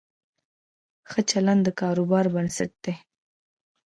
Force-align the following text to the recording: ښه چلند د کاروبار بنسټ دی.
ښه 1.09 1.21
چلند 1.29 1.61
د 1.65 1.69
کاروبار 1.81 2.25
بنسټ 2.33 2.71
دی. 2.83 2.93